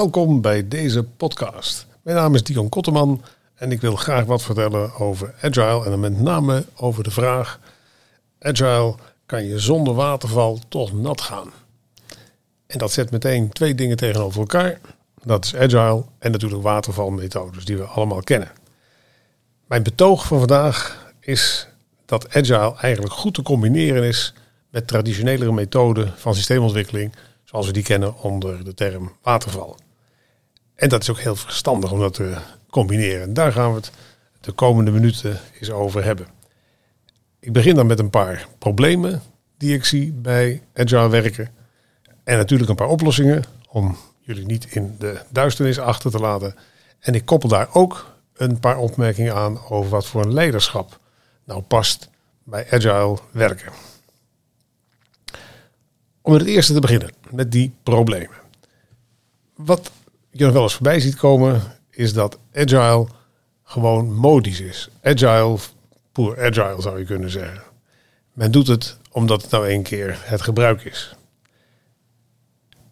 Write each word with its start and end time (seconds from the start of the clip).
Welkom 0.00 0.40
bij 0.40 0.68
deze 0.68 1.02
podcast. 1.02 1.86
Mijn 2.02 2.16
naam 2.16 2.34
is 2.34 2.42
Dion 2.42 2.68
Kotteman 2.68 3.22
en 3.54 3.72
ik 3.72 3.80
wil 3.80 3.96
graag 3.96 4.24
wat 4.24 4.42
vertellen 4.42 4.94
over 4.94 5.34
Agile 5.40 5.84
en 5.84 5.90
dan 5.90 6.00
met 6.00 6.20
name 6.20 6.64
over 6.76 7.04
de 7.04 7.10
vraag: 7.10 7.60
Agile, 8.38 8.94
kan 9.26 9.44
je 9.44 9.58
zonder 9.58 9.94
waterval 9.94 10.58
toch 10.68 10.92
nat 10.92 11.20
gaan? 11.20 11.50
En 12.66 12.78
dat 12.78 12.92
zet 12.92 13.10
meteen 13.10 13.48
twee 13.48 13.74
dingen 13.74 13.96
tegenover 13.96 14.40
elkaar. 14.40 14.80
Dat 15.22 15.44
is 15.44 15.56
Agile 15.56 16.04
en 16.18 16.30
natuurlijk 16.30 16.62
watervalmethodes 16.62 17.64
die 17.64 17.76
we 17.76 17.84
allemaal 17.84 18.22
kennen. 18.22 18.50
Mijn 19.66 19.82
betoog 19.82 20.26
van 20.26 20.38
vandaag 20.38 21.06
is 21.20 21.68
dat 22.06 22.34
Agile 22.34 22.74
eigenlijk 22.76 23.14
goed 23.14 23.34
te 23.34 23.42
combineren 23.42 24.02
is 24.02 24.34
met 24.70 24.86
traditionelere 24.86 25.52
methoden 25.52 26.12
van 26.16 26.34
systeemontwikkeling, 26.34 27.14
zoals 27.44 27.66
we 27.66 27.72
die 27.72 27.82
kennen 27.82 28.22
onder 28.22 28.64
de 28.64 28.74
term 28.74 29.12
waterval. 29.22 29.76
En 30.80 30.88
dat 30.88 31.02
is 31.02 31.10
ook 31.10 31.18
heel 31.18 31.36
verstandig 31.36 31.92
om 31.92 31.98
dat 31.98 32.14
te 32.14 32.36
combineren. 32.70 33.34
Daar 33.34 33.52
gaan 33.52 33.70
we 33.70 33.76
het 33.76 33.90
de 34.40 34.52
komende 34.52 34.90
minuten 34.90 35.40
eens 35.60 35.70
over 35.70 36.04
hebben. 36.04 36.26
Ik 37.40 37.52
begin 37.52 37.74
dan 37.74 37.86
met 37.86 37.98
een 37.98 38.10
paar 38.10 38.46
problemen 38.58 39.22
die 39.58 39.74
ik 39.74 39.84
zie 39.84 40.12
bij 40.12 40.62
agile 40.74 41.08
werken. 41.08 41.50
En 42.24 42.36
natuurlijk 42.36 42.70
een 42.70 42.76
paar 42.76 42.88
oplossingen 42.88 43.44
om 43.68 43.96
jullie 44.20 44.46
niet 44.46 44.74
in 44.74 44.96
de 44.98 45.20
duisternis 45.28 45.78
achter 45.78 46.10
te 46.10 46.18
laten. 46.18 46.54
En 47.00 47.14
ik 47.14 47.24
koppel 47.24 47.48
daar 47.48 47.68
ook 47.72 48.14
een 48.34 48.60
paar 48.60 48.78
opmerkingen 48.78 49.34
aan 49.34 49.58
over 49.68 49.90
wat 49.90 50.06
voor 50.06 50.22
een 50.22 50.32
leiderschap 50.32 51.00
nou 51.44 51.60
past 51.60 52.10
bij 52.44 52.66
agile 52.70 53.18
werken. 53.30 53.72
Om 56.22 56.32
met 56.32 56.40
het 56.40 56.50
eerste 56.50 56.72
te 56.72 56.80
beginnen, 56.80 57.12
met 57.30 57.52
die 57.52 57.74
problemen. 57.82 58.38
Wat 59.54 59.90
je 60.30 60.44
nog 60.44 60.52
wel 60.52 60.62
eens 60.62 60.74
voorbij 60.74 61.00
ziet 61.00 61.16
komen, 61.16 61.62
is 61.90 62.12
dat 62.12 62.38
agile 62.54 63.06
gewoon 63.64 64.14
modisch 64.14 64.60
is. 64.60 64.88
Agile, 65.02 65.58
poer 66.12 66.44
agile 66.44 66.82
zou 66.82 66.98
je 66.98 67.04
kunnen 67.04 67.30
zeggen. 67.30 67.62
Men 68.32 68.50
doet 68.50 68.66
het 68.66 68.98
omdat 69.10 69.42
het 69.42 69.50
nou 69.50 69.70
een 69.70 69.82
keer 69.82 70.18
het 70.20 70.42
gebruik 70.42 70.84
is. 70.84 71.14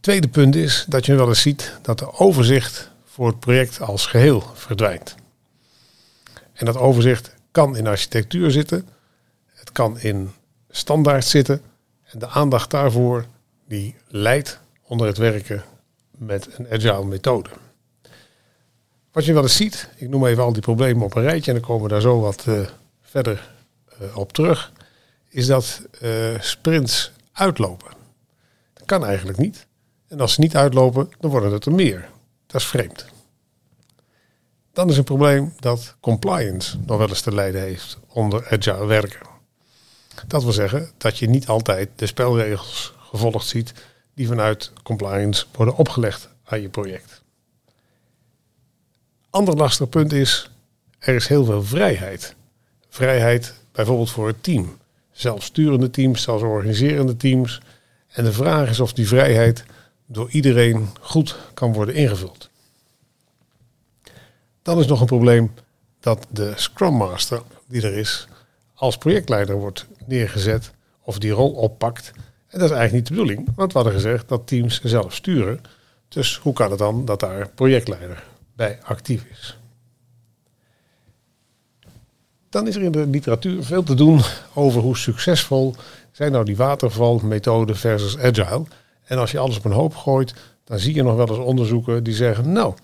Tweede 0.01 0.29
punt 0.29 0.55
is 0.57 0.85
dat 0.89 1.07
je 1.07 1.15
wel 1.15 1.29
eens 1.29 1.41
ziet 1.41 1.79
dat 1.83 1.99
de 1.99 2.13
overzicht 2.13 2.91
voor 3.05 3.27
het 3.27 3.41
project 3.41 3.81
als 3.81 4.07
geheel 4.07 4.43
verdwijnt. 4.55 5.15
En 6.53 6.67
dat 6.67 6.77
overzicht 6.77 7.35
kan 7.51 7.77
in 7.77 7.87
architectuur 7.87 8.51
zitten, 8.51 8.89
het 9.55 9.73
kan 9.73 9.99
in 9.99 10.31
standaard 10.71 11.25
zitten 11.25 11.63
en 12.05 12.19
de 12.19 12.29
aandacht 12.29 12.71
daarvoor 12.71 13.27
die 13.69 13.95
leidt 14.09 14.61
onder 14.83 15.07
het 15.07 15.17
werken 15.17 15.65
met 16.19 16.49
een 16.59 16.67
agile 16.73 17.05
methode. 17.05 17.51
Wat 19.13 19.25
je 19.25 19.33
wel 19.33 19.43
eens 19.43 19.57
ziet, 19.57 19.89
ik 19.97 20.09
noem 20.09 20.27
even 20.27 20.43
al 20.43 20.53
die 20.53 20.63
problemen 20.63 21.05
op 21.05 21.15
een 21.15 21.23
rijtje 21.23 21.53
en 21.53 21.59
dan 21.59 21.69
komen 21.69 21.83
we 21.83 21.89
daar 21.89 22.01
zo 22.01 22.21
wat 22.21 22.45
uh, 22.49 22.69
verder 23.03 23.51
uh, 24.03 24.17
op 24.17 24.33
terug, 24.33 24.73
is 25.29 25.47
dat 25.47 25.83
uh, 26.03 26.41
sprints 26.41 27.13
uitlopen. 27.33 27.91
Dat 28.73 28.87
kan 28.87 29.05
eigenlijk 29.05 29.39
niet. 29.39 29.67
En 30.09 30.21
als 30.21 30.33
ze 30.33 30.41
niet 30.41 30.57
uitlopen, 30.57 31.11
dan 31.21 31.31
worden 31.31 31.53
het 31.53 31.65
er 31.65 31.73
meer. 31.73 32.09
Dat 32.47 32.61
is 32.61 32.67
vreemd. 32.67 33.07
Dan 34.73 34.89
is 34.89 34.97
een 34.97 35.05
probleem 35.05 35.55
dat 35.61 35.97
compliance 36.01 36.79
nog 36.87 36.99
wel 36.99 37.09
eens 37.09 37.21
te 37.21 37.35
lijden 37.35 37.61
heeft 37.61 37.99
onder 38.09 38.47
agile 38.51 38.87
werken. 38.87 39.27
Dat 40.27 40.43
wil 40.43 40.53
zeggen 40.53 40.91
dat 40.97 41.19
je 41.19 41.29
niet 41.29 41.49
altijd 41.49 41.91
de 41.97 42.07
spelregels 42.07 42.95
gevolgd 42.99 43.47
ziet 43.47 43.73
die 44.19 44.27
vanuit 44.27 44.73
compliance 44.83 45.47
worden 45.53 45.77
opgelegd 45.77 46.29
aan 46.45 46.61
je 46.61 46.69
project. 46.69 47.23
Ander 49.31 49.57
lastig 49.57 49.89
punt 49.89 50.13
is, 50.13 50.51
er 50.99 51.15
is 51.15 51.27
heel 51.27 51.45
veel 51.45 51.63
vrijheid. 51.63 52.35
Vrijheid 52.89 53.55
bijvoorbeeld 53.73 54.11
voor 54.11 54.27
het 54.27 54.43
team. 54.43 54.77
Zelfsturende 55.13 55.91
teams, 55.91 56.23
zelfs 56.23 56.43
organiserende 56.43 57.17
teams. 57.17 57.61
En 58.09 58.25
de 58.25 58.33
vraag 58.33 58.71
is 58.71 58.81
of 58.81 58.93
die 58.93 59.09
vrijheid 59.09 59.65
door 60.07 60.31
iedereen 60.31 60.89
goed 61.01 61.37
kan 61.55 61.73
worden 61.73 61.95
ingevuld. 61.95 62.51
Dan 64.63 64.79
is 64.79 64.87
nog 64.87 65.01
een 65.01 65.07
probleem 65.07 65.55
dat 66.01 66.27
de 66.31 66.53
Scrum 66.57 66.95
Master 66.95 67.43
die 67.67 67.83
er 67.83 67.95
is, 67.95 68.29
als 68.75 68.99
projectleider 68.99 69.57
wordt 69.57 69.87
neergezet 70.07 70.71
of 71.01 71.19
die 71.19 71.31
rol 71.31 71.53
oppakt. 71.53 72.13
En 72.49 72.59
dat 72.59 72.71
is 72.71 72.77
eigenlijk 72.77 72.93
niet 72.93 73.07
de 73.07 73.13
bedoeling, 73.13 73.49
want 73.55 73.73
we 73.73 73.79
hadden 73.79 73.97
gezegd 73.97 74.29
dat 74.29 74.47
teams 74.47 74.81
zelf 74.83 75.15
sturen. 75.15 75.61
Dus 76.09 76.37
hoe 76.37 76.53
kan 76.53 76.71
het 76.71 76.79
dan 76.79 77.05
dat 77.05 77.21
daar 77.21 77.49
projectleider 77.49 78.25
bij 78.57 78.79
actief 78.83 79.25
is? 79.31 79.59
Dan 82.49 82.67
is 82.67 82.77
er 82.77 82.83
in 82.83 82.93
de 82.93 83.07
literatuur 83.07 83.65
veel 83.65 83.83
te 83.83 83.95
doen 83.95 84.21
over 84.55 84.81
hoe 84.81 84.97
succesvol 84.97 85.75
zijn 86.13 86.33
nou 86.33 86.45
die 86.45 86.57
watervalmethode 86.57 87.75
versus 87.75 88.19
agile. 88.19 88.65
En 89.05 89.19
als 89.19 89.31
je 89.31 89.39
alles 89.39 89.57
op 89.57 89.65
een 89.65 89.73
hoop 89.73 89.97
gooit, 89.97 90.35
dan 90.65 90.79
zie 90.79 90.95
je 90.95 91.03
nog 91.03 91.17
wel 91.17 91.29
eens 91.29 91.39
onderzoeken 91.39 92.05
die 92.05 92.15
zeggen, 92.15 92.53
nou, 92.53 92.75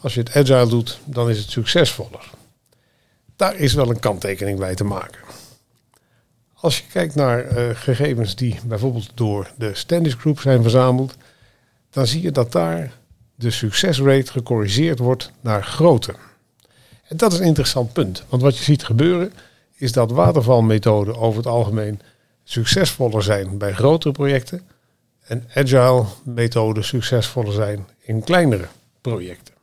als 0.00 0.14
je 0.14 0.20
het 0.20 0.34
agile 0.34 0.68
doet, 0.68 0.98
dan 1.04 1.30
is 1.30 1.38
het 1.38 1.50
succesvoller. 1.50 2.30
Daar 3.36 3.56
is 3.56 3.74
wel 3.74 3.90
een 3.90 4.00
kanttekening 4.00 4.58
bij 4.58 4.74
te 4.74 4.84
maken. 4.84 5.20
Als 6.60 6.78
je 6.78 6.84
kijkt 6.92 7.14
naar 7.14 7.58
uh, 7.58 7.74
gegevens 7.74 8.36
die 8.36 8.58
bijvoorbeeld 8.64 9.10
door 9.14 9.50
de 9.56 9.74
Standish 9.74 10.14
Group 10.14 10.40
zijn 10.40 10.62
verzameld, 10.62 11.16
dan 11.90 12.06
zie 12.06 12.22
je 12.22 12.30
dat 12.30 12.52
daar 12.52 12.92
de 13.34 13.50
succesrate 13.50 14.32
gecorrigeerd 14.32 14.98
wordt 14.98 15.32
naar 15.40 15.64
grootte. 15.64 16.14
En 17.08 17.16
dat 17.16 17.32
is 17.32 17.38
een 17.38 17.44
interessant 17.44 17.92
punt, 17.92 18.24
want 18.28 18.42
wat 18.42 18.58
je 18.58 18.64
ziet 18.64 18.84
gebeuren 18.84 19.32
is 19.74 19.92
dat 19.92 20.10
watervalmethoden 20.10 21.16
over 21.16 21.36
het 21.36 21.46
algemeen 21.46 22.00
succesvoller 22.44 23.22
zijn 23.22 23.58
bij 23.58 23.72
grotere 23.72 24.12
projecten 24.12 24.62
en 25.20 25.48
agile 25.54 26.04
methoden 26.24 26.84
succesvoller 26.84 27.52
zijn 27.52 27.88
in 28.00 28.24
kleinere 28.24 28.68
projecten. 29.00 29.54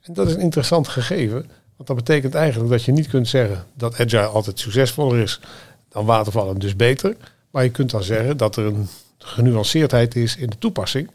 En 0.00 0.14
dat 0.14 0.28
is 0.28 0.34
een 0.34 0.40
interessant 0.40 0.88
gegeven, 0.88 1.50
want 1.76 1.88
dat 1.88 1.96
betekent 1.96 2.34
eigenlijk 2.34 2.70
dat 2.70 2.84
je 2.84 2.92
niet 2.92 3.08
kunt 3.08 3.28
zeggen 3.28 3.66
dat 3.74 4.00
agile 4.00 4.26
altijd 4.26 4.58
succesvoller 4.58 5.18
is 5.18 5.40
dan 5.88 6.04
watervallen 6.04 6.58
dus 6.58 6.76
beter. 6.76 7.16
Maar 7.50 7.64
je 7.64 7.70
kunt 7.70 7.90
dan 7.90 8.02
zeggen 8.02 8.36
dat 8.36 8.56
er 8.56 8.64
een 8.64 8.88
genuanceerdheid 9.18 10.16
is 10.16 10.36
in 10.36 10.50
de 10.50 10.58
toepassing. 10.58 11.10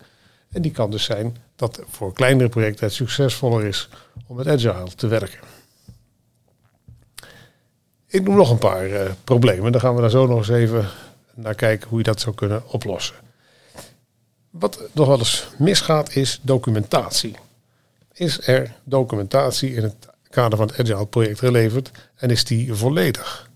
En 0.51 0.61
die 0.61 0.71
kan 0.71 0.91
dus 0.91 1.03
zijn 1.03 1.37
dat 1.55 1.81
voor 1.89 2.13
kleinere 2.13 2.49
projecten 2.49 2.85
het 2.85 2.93
succesvoller 2.93 3.65
is 3.65 3.89
om 4.27 4.35
met 4.35 4.47
agile 4.47 4.95
te 4.95 5.07
werken. 5.07 5.39
Ik 8.07 8.23
noem 8.23 8.35
nog 8.35 8.49
een 8.49 8.57
paar 8.57 8.87
uh, 8.87 9.01
problemen. 9.23 9.71
Dan 9.71 9.81
gaan 9.81 9.95
we 9.95 10.01
daar 10.01 10.09
zo 10.09 10.27
nog 10.27 10.37
eens 10.37 10.49
even 10.49 10.87
naar 11.33 11.55
kijken 11.55 11.89
hoe 11.89 11.97
je 11.97 12.03
dat 12.03 12.19
zou 12.19 12.35
kunnen 12.35 12.63
oplossen. 12.71 13.15
Wat 14.49 14.79
nog 14.91 15.07
wel 15.07 15.17
eens 15.17 15.47
misgaat 15.57 16.15
is 16.15 16.39
documentatie. 16.41 17.35
Is 18.13 18.47
er 18.47 18.73
documentatie 18.83 19.73
in 19.73 19.83
het 19.83 20.07
kader 20.29 20.57
van 20.57 20.67
het 20.67 20.79
Agile 20.79 21.05
project 21.05 21.39
geleverd 21.39 21.91
en 22.15 22.29
is 22.29 22.43
die 22.43 22.73
volledig? 22.73 23.49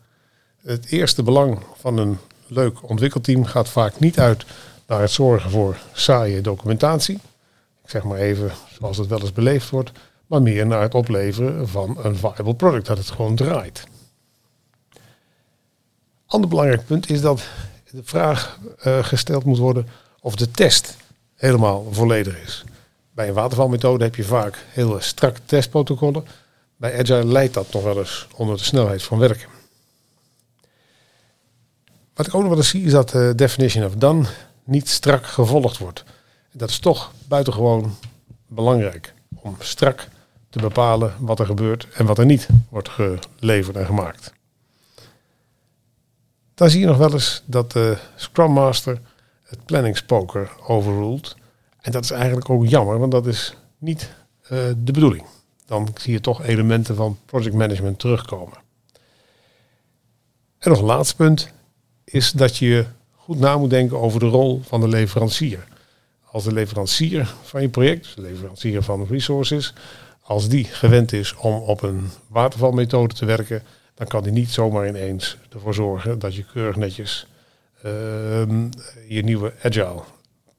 Het 0.65 0.85
eerste 0.85 1.23
belang 1.23 1.59
van 1.77 1.97
een 1.97 2.17
leuk 2.47 2.89
ontwikkelteam 2.89 3.45
gaat 3.45 3.69
vaak 3.69 3.99
niet 3.99 4.19
uit 4.19 4.45
naar 4.87 5.01
het 5.01 5.11
zorgen 5.11 5.49
voor 5.49 5.77
saaie 5.93 6.41
documentatie. 6.41 7.15
Ik 7.83 7.89
zeg 7.89 8.03
maar 8.03 8.17
even 8.17 8.51
zoals 8.77 8.97
het 8.97 9.07
wel 9.07 9.19
eens 9.19 9.33
beleefd 9.33 9.69
wordt, 9.69 9.91
maar 10.27 10.41
meer 10.41 10.67
naar 10.67 10.81
het 10.81 10.93
opleveren 10.93 11.67
van 11.67 11.97
een 12.03 12.15
viable 12.15 12.55
product, 12.55 12.85
dat 12.85 12.97
het 12.97 13.09
gewoon 13.09 13.35
draait. 13.35 13.87
Ander 16.25 16.49
belangrijk 16.49 16.85
punt 16.85 17.09
is 17.09 17.21
dat 17.21 17.47
de 17.91 18.03
vraag 18.03 18.59
uh, 18.85 19.03
gesteld 19.03 19.43
moet 19.43 19.57
worden 19.57 19.87
of 20.19 20.35
de 20.35 20.51
test 20.51 20.97
helemaal 21.35 21.87
volledig 21.91 22.43
is. 22.43 22.63
Bij 23.11 23.27
een 23.27 23.33
watervalmethode 23.33 24.03
heb 24.03 24.15
je 24.15 24.23
vaak 24.23 24.65
hele 24.69 25.01
strakke 25.01 25.41
testprotocollen. 25.45 26.25
Bij 26.77 26.99
Agile 26.99 27.25
leidt 27.25 27.53
dat 27.53 27.73
nog 27.73 27.83
wel 27.83 27.97
eens 27.97 28.27
onder 28.35 28.57
de 28.57 28.63
snelheid 28.63 29.03
van 29.03 29.19
werken. 29.19 29.54
Wat 32.15 32.27
ik 32.27 32.35
ook 32.35 32.41
nog 32.41 32.49
wel 32.49 32.57
eens 32.57 32.69
zie 32.69 32.83
is 32.83 32.91
dat 32.91 33.09
de 33.09 33.33
definition 33.35 33.85
of 33.85 33.95
done 33.95 34.25
niet 34.63 34.89
strak 34.89 35.25
gevolgd 35.25 35.77
wordt. 35.77 36.03
Dat 36.51 36.69
is 36.69 36.79
toch 36.79 37.11
buitengewoon 37.27 37.95
belangrijk 38.47 39.13
om 39.35 39.55
strak 39.59 40.07
te 40.49 40.59
bepalen 40.59 41.13
wat 41.19 41.39
er 41.39 41.45
gebeurt 41.45 41.87
en 41.93 42.05
wat 42.05 42.17
er 42.17 42.25
niet 42.25 42.47
wordt 42.69 42.89
geleverd 42.89 43.75
en 43.75 43.85
gemaakt. 43.85 44.33
Dan 46.53 46.69
zie 46.69 46.79
je 46.79 46.85
nog 46.85 46.97
wel 46.97 47.11
eens 47.11 47.43
dat 47.45 47.71
de 47.71 47.97
Scrum 48.15 48.51
Master 48.51 49.01
het 49.43 49.65
planningspoker 49.65 50.51
overruled. 50.67 51.35
En 51.81 51.91
dat 51.91 52.03
is 52.03 52.11
eigenlijk 52.11 52.49
ook 52.49 52.65
jammer, 52.65 52.99
want 52.99 53.11
dat 53.11 53.27
is 53.27 53.55
niet 53.77 54.09
uh, 54.43 54.49
de 54.77 54.91
bedoeling. 54.91 55.25
Dan 55.65 55.89
zie 55.95 56.13
je 56.13 56.21
toch 56.21 56.43
elementen 56.43 56.95
van 56.95 57.17
project 57.25 57.55
management 57.55 57.99
terugkomen. 57.99 58.57
En 60.59 60.69
nog 60.71 60.79
een 60.79 60.85
laatste 60.85 61.15
punt 61.15 61.53
is 62.05 62.31
dat 62.31 62.57
je 62.57 62.85
goed 63.15 63.39
na 63.39 63.57
moet 63.57 63.69
denken 63.69 63.99
over 63.99 64.19
de 64.19 64.25
rol 64.25 64.61
van 64.63 64.81
de 64.81 64.87
leverancier. 64.87 65.67
als 66.31 66.43
de 66.43 66.53
leverancier 66.53 67.33
van 67.43 67.61
je 67.61 67.69
project, 67.69 68.03
dus 68.03 68.15
de 68.15 68.21
leverancier 68.21 68.81
van 68.81 69.05
resources, 69.09 69.73
als 70.21 70.47
die 70.47 70.63
gewend 70.63 71.13
is 71.13 71.35
om 71.35 71.53
op 71.53 71.81
een 71.81 72.09
watervalmethode 72.27 73.13
te 73.13 73.25
werken, 73.25 73.63
dan 73.93 74.07
kan 74.07 74.23
die 74.23 74.31
niet 74.31 74.49
zomaar 74.49 74.87
ineens 74.87 75.37
ervoor 75.53 75.73
zorgen 75.73 76.19
dat 76.19 76.35
je 76.35 76.45
keurig 76.53 76.75
netjes 76.75 77.27
ehm, 77.81 78.69
je 79.07 79.23
nieuwe 79.23 79.53
agile 79.63 80.03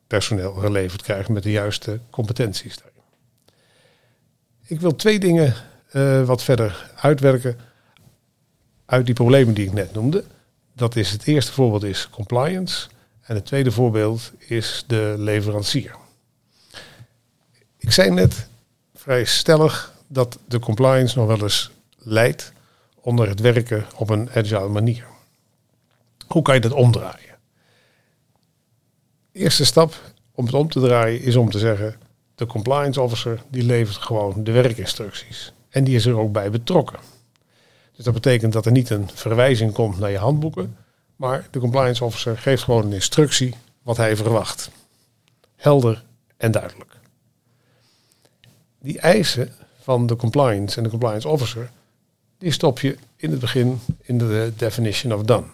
personeel 0.07 0.53
geleverd 0.53 1.03
krijgt 1.03 1.29
met 1.29 1.43
de 1.43 1.51
juiste 1.51 2.01
competenties 2.11 2.77
daarin. 2.77 3.03
Ik 4.67 4.81
wil 4.81 4.97
twee 4.97 5.19
dingen 5.19 5.55
uh, 5.93 6.25
wat 6.25 6.43
verder 6.43 6.91
uitwerken 6.97 7.59
uit 8.85 9.07
die 9.07 9.15
problemen 9.15 9.55
die 9.55 9.67
ik 9.67 9.73
net 9.73 9.93
noemde. 9.93 10.25
Dat 10.76 10.96
is 10.96 11.11
het 11.11 11.26
eerste 11.26 11.52
voorbeeld 11.52 11.82
is 11.82 12.11
compliance 12.11 12.88
en 13.20 13.34
het 13.34 13.46
tweede 13.46 13.73
voorbeeld 13.73 14.32
is 14.38 14.84
de 14.87 15.14
leverancier. 15.19 15.94
Ik 17.78 17.93
zei 17.93 18.11
net 18.11 18.49
vrij 18.94 19.25
stellig 19.25 19.94
dat 20.06 20.38
de 20.49 20.58
compliance 20.58 21.19
nog 21.19 21.26
wel 21.26 21.43
eens 21.43 21.70
leidt 21.99 22.52
onder 23.00 23.28
het 23.28 23.40
werken 23.40 23.87
op 23.94 24.11
een 24.11 24.31
agile 24.31 24.69
manier. 24.69 25.06
Hoe 26.26 26.43
kan 26.43 26.55
je 26.55 26.61
dat 26.61 26.73
omdraaien? 26.73 27.37
De 29.32 29.38
eerste 29.38 29.64
stap 29.64 29.94
om 30.32 30.44
het 30.44 30.55
om 30.55 30.69
te 30.69 30.81
draaien 30.81 31.20
is 31.20 31.37
om 31.37 31.50
te 31.50 31.58
zeggen, 31.58 31.96
de 32.34 32.46
compliance 32.46 33.00
officer 33.00 33.43
die 33.49 33.62
levert 33.62 33.96
gewoon 33.96 34.44
de 34.44 34.52
werkinstructies. 34.52 35.52
En 35.69 35.84
die 35.84 35.96
is 35.96 36.06
er 36.06 36.19
ook 36.19 36.32
bij 36.32 36.50
betrokken. 36.50 36.99
Dus 37.97 38.05
dat 38.05 38.15
betekent 38.15 38.53
dat 38.53 38.67
er 38.67 38.73
niet 38.73 38.91
een 38.91 39.09
verwijzing 39.15 39.73
komt 39.73 39.99
naar 39.99 40.11
je 40.11 40.19
handboeken, 40.19 40.77
maar 41.17 41.49
de 41.51 41.59
compliance 41.59 42.05
officer 42.05 42.39
geeft 42.39 42.63
gewoon 42.63 42.85
een 42.85 42.93
instructie 42.93 43.55
wat 43.83 43.97
hij 43.97 44.17
verwacht. 44.17 44.71
Helder 45.57 46.05
en 46.37 46.51
duidelijk. 46.51 46.97
Die 48.79 48.99
eisen 48.99 49.53
van 49.81 50.07
de 50.07 50.17
compliance 50.17 50.77
en 50.77 50.83
de 50.83 50.91
compliance 50.91 51.29
officer, 51.29 51.71
die 52.39 52.53
stop 52.53 52.81
je 52.81 52.97
in 53.17 53.31
het 53.31 53.41
begin 53.41 53.81
in 54.03 54.19
de 54.19 54.53
definition 54.57 55.15
of 55.15 55.23
done. 55.23 55.47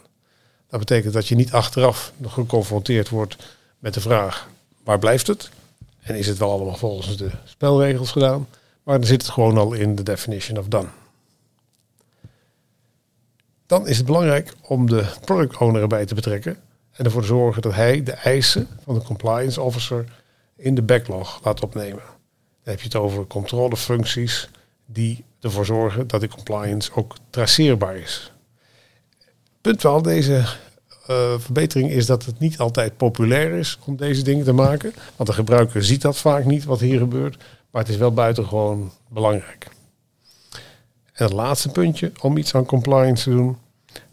Dat 0.69 0.81
betekent 0.81 1.13
dat 1.13 1.29
je 1.29 1.35
niet 1.35 1.53
achteraf 1.53 2.13
nog 2.17 2.33
geconfronteerd 2.33 3.09
wordt 3.09 3.37
met 3.79 3.95
de 3.95 4.01
vraag 4.01 4.49
waar 4.85 4.99
blijft 4.99 5.27
het? 5.27 5.51
En 6.01 6.15
is 6.15 6.27
het 6.27 6.39
wel 6.39 6.51
allemaal 6.51 6.77
volgens 6.77 7.17
de 7.17 7.31
spelregels 7.45 8.11
gedaan? 8.11 8.49
Maar 8.83 8.99
dan 8.99 9.07
zit 9.07 9.23
het 9.23 9.31
gewoon 9.31 9.59
al 9.59 9.73
in 9.73 9.95
de 9.95 10.03
definition 10.03 10.59
of 10.59 10.67
done. 10.67 10.89
Dan 13.73 13.89
is 13.89 13.97
het 13.97 14.07
belangrijk 14.07 14.55
om 14.63 14.87
de 14.87 15.05
product 15.25 15.57
owner 15.57 15.83
erbij 15.83 16.07
te 16.07 16.15
betrekken 16.15 16.57
en 16.93 17.05
ervoor 17.05 17.21
te 17.21 17.27
zorgen 17.27 17.63
dat 17.63 17.75
hij 17.75 18.03
de 18.03 18.13
eisen 18.13 18.69
van 18.85 18.95
de 18.95 19.03
compliance 19.03 19.61
officer 19.61 20.05
in 20.57 20.75
de 20.75 20.83
backlog 20.83 21.41
laat 21.45 21.63
opnemen. 21.63 22.03
Dan 22.63 22.73
heb 22.73 22.79
je 22.79 22.85
het 22.85 22.97
over 22.97 23.27
controlefuncties 23.27 24.49
die 24.87 25.25
ervoor 25.41 25.65
zorgen 25.65 26.07
dat 26.07 26.21
de 26.21 26.29
compliance 26.29 26.91
ook 26.95 27.15
traceerbaar 27.31 27.97
is. 27.97 28.33
Punt 29.61 29.83
wel, 29.83 30.03
deze 30.03 30.33
uh, 30.33 31.39
verbetering 31.39 31.91
is 31.91 32.07
dat 32.07 32.25
het 32.25 32.39
niet 32.39 32.59
altijd 32.59 32.97
populair 32.97 33.53
is 33.53 33.79
om 33.85 33.97
deze 33.97 34.23
dingen 34.23 34.45
te 34.45 34.53
maken. 34.53 34.95
Want 35.17 35.29
de 35.29 35.35
gebruiker 35.35 35.85
ziet 35.85 36.03
dat 36.03 36.19
vaak 36.19 36.45
niet 36.45 36.65
wat 36.65 36.81
hier 36.81 36.99
gebeurt. 36.99 37.37
Maar 37.71 37.83
het 37.83 37.91
is 37.91 37.97
wel 37.97 38.13
buitengewoon 38.13 38.93
belangrijk. 39.09 39.69
En 41.23 41.29
het 41.29 41.37
laatste 41.37 41.69
puntje 41.69 42.13
om 42.21 42.37
iets 42.37 42.55
aan 42.55 42.65
compliance 42.65 43.23
te 43.23 43.31
doen, 43.31 43.59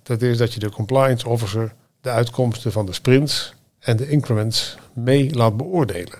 dat 0.04 0.22
is 0.22 0.38
dat 0.38 0.54
je 0.54 0.60
de 0.60 0.70
compliance 0.70 1.30
officer 1.30 1.74
de 2.02 2.10
uitkomsten 2.10 2.72
van 2.72 2.86
de 2.86 2.94
sprints 2.94 3.54
en 3.80 3.98
de 3.98 4.10
increments 4.10 4.78
mee 4.94 5.36
laat 5.36 5.58
beoordelen. 5.58 6.20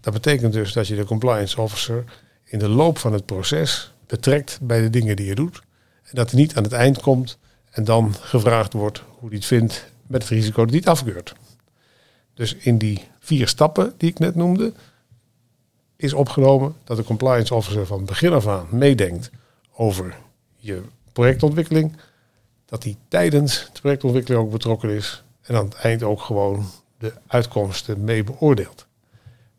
Dat 0.00 0.12
betekent 0.12 0.52
dus 0.52 0.72
dat 0.72 0.86
je 0.86 0.96
de 0.96 1.04
compliance 1.04 1.60
officer 1.60 2.04
in 2.44 2.58
de 2.58 2.68
loop 2.68 2.98
van 2.98 3.12
het 3.12 3.26
proces 3.26 3.92
betrekt 4.06 4.58
bij 4.62 4.80
de 4.80 4.90
dingen 4.90 5.16
die 5.16 5.26
je 5.26 5.34
doet. 5.34 5.62
En 6.02 6.14
dat 6.14 6.30
hij 6.30 6.40
niet 6.40 6.56
aan 6.56 6.62
het 6.62 6.72
eind 6.72 7.00
komt 7.00 7.38
en 7.70 7.84
dan 7.84 8.14
gevraagd 8.20 8.72
wordt 8.72 9.02
hoe 9.18 9.28
hij 9.28 9.38
het 9.38 9.46
vindt 9.46 9.86
met 10.06 10.22
het 10.22 10.30
risico 10.30 10.60
dat 10.60 10.70
hij 10.70 10.78
het 10.78 10.88
afkeurt. 10.88 11.34
Dus 12.34 12.54
in 12.54 12.78
die 12.78 13.04
vier 13.18 13.48
stappen 13.48 13.94
die 13.96 14.10
ik 14.10 14.18
net 14.18 14.34
noemde, 14.34 14.72
is 15.96 16.12
opgenomen 16.12 16.74
dat 16.84 16.96
de 16.96 17.04
compliance 17.04 17.54
officer 17.54 17.86
van 17.86 18.04
begin 18.04 18.32
af 18.32 18.46
aan 18.46 18.66
meedenkt 18.70 19.30
over 19.76 20.16
je 20.56 20.82
projectontwikkeling. 21.12 21.96
Dat 22.64 22.82
hij 22.82 22.96
tijdens 23.08 23.70
de 23.72 23.80
projectontwikkeling 23.80 24.42
ook 24.42 24.50
betrokken 24.50 24.90
is. 24.90 25.22
En 25.42 25.56
aan 25.56 25.64
het 25.64 25.74
eind 25.74 26.02
ook 26.02 26.20
gewoon 26.20 26.66
de 26.98 27.12
uitkomsten 27.26 28.04
mee 28.04 28.24
beoordeelt. 28.24 28.86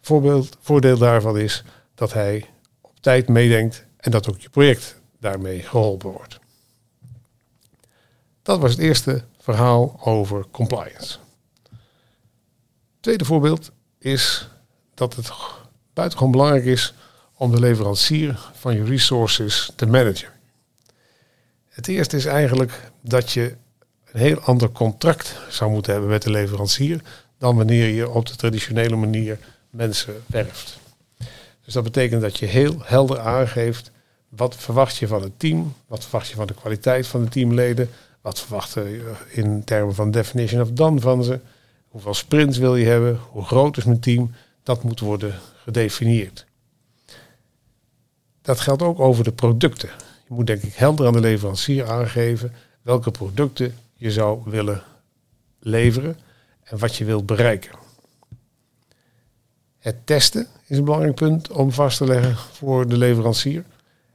Voorbeeld, 0.01 0.57
voordeel 0.61 0.97
daarvan 0.97 1.37
is 1.37 1.63
dat 1.95 2.13
hij 2.13 2.45
op 2.81 2.99
tijd 2.99 3.27
meedenkt 3.27 3.85
en 3.97 4.11
dat 4.11 4.29
ook 4.29 4.39
je 4.39 4.49
project 4.49 4.99
daarmee 5.19 5.61
geholpen 5.61 6.11
wordt. 6.11 6.39
Dat 8.41 8.59
was 8.59 8.71
het 8.71 8.79
eerste 8.79 9.23
verhaal 9.39 9.99
over 10.03 10.45
compliance. 10.51 11.17
tweede 12.99 13.25
voorbeeld 13.25 13.71
is 13.97 14.49
dat 14.93 15.15
het 15.15 15.31
buitengewoon 15.93 16.31
belangrijk 16.31 16.65
is 16.65 16.93
om 17.37 17.51
de 17.51 17.59
leverancier 17.59 18.39
van 18.53 18.75
je 18.75 18.83
resources 18.83 19.71
te 19.75 19.85
managen. 19.85 20.29
Het 21.67 21.87
eerste 21.87 22.17
is 22.17 22.25
eigenlijk 22.25 22.91
dat 23.01 23.31
je 23.31 23.55
een 24.11 24.19
heel 24.19 24.39
ander 24.39 24.71
contract 24.71 25.35
zou 25.49 25.71
moeten 25.71 25.91
hebben 25.91 26.09
met 26.09 26.21
de 26.21 26.31
leverancier 26.31 27.01
dan 27.37 27.55
wanneer 27.55 27.87
je 27.87 28.09
op 28.09 28.25
de 28.25 28.35
traditionele 28.35 28.95
manier 28.95 29.37
mensen 29.69 30.23
werft. 30.25 30.79
Dus 31.63 31.73
dat 31.73 31.83
betekent 31.83 32.21
dat 32.21 32.37
je 32.37 32.45
heel 32.45 32.75
helder 32.83 33.19
aangeeft 33.19 33.91
wat 34.29 34.55
verwacht 34.55 34.97
je 34.97 35.07
van 35.07 35.21
het 35.21 35.39
team, 35.39 35.73
wat 35.87 36.03
verwacht 36.03 36.27
je 36.27 36.35
van 36.35 36.47
de 36.47 36.53
kwaliteit 36.53 37.07
van 37.07 37.23
de 37.23 37.29
teamleden, 37.29 37.89
wat 38.21 38.39
verwachten 38.39 38.89
je 38.89 39.11
in 39.29 39.63
termen 39.63 39.95
van 39.95 40.11
definition 40.11 40.61
of 40.61 40.71
done 40.71 40.99
van 40.99 41.23
ze, 41.23 41.39
hoeveel 41.87 42.13
sprints 42.13 42.57
wil 42.57 42.75
je 42.75 42.85
hebben, 42.85 43.19
hoe 43.29 43.43
groot 43.43 43.77
is 43.77 43.83
mijn 43.83 43.99
team, 43.99 44.31
dat 44.63 44.83
moet 44.83 44.99
worden 44.99 45.39
gedefinieerd. 45.63 46.45
Dat 48.45 48.59
geldt 48.59 48.81
ook 48.81 48.99
over 48.99 49.23
de 49.23 49.31
producten. 49.31 49.89
Je 50.27 50.33
moet 50.33 50.47
denk 50.47 50.61
ik 50.61 50.73
helder 50.73 51.07
aan 51.07 51.13
de 51.13 51.19
leverancier 51.19 51.89
aangeven 51.89 52.53
welke 52.81 53.11
producten 53.11 53.75
je 53.93 54.11
zou 54.11 54.41
willen 54.45 54.83
leveren 55.59 56.17
en 56.63 56.77
wat 56.77 56.95
je 56.95 57.05
wilt 57.05 57.25
bereiken. 57.25 57.71
Het 59.79 60.05
testen 60.05 60.47
is 60.67 60.77
een 60.77 60.83
belangrijk 60.83 61.15
punt 61.15 61.51
om 61.51 61.71
vast 61.71 61.97
te 61.97 62.05
leggen 62.05 62.35
voor 62.35 62.87
de 62.87 62.97
leverancier. 62.97 63.63